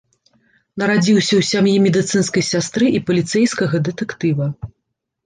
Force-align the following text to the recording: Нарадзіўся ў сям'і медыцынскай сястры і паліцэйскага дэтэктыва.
Нарадзіўся 0.83 1.27
ў 1.27 1.41
сям'і 1.51 1.73
медыцынскай 1.85 2.43
сястры 2.51 2.85
і 3.01 3.03
паліцэйскага 3.11 3.83
дэтэктыва. 3.89 4.49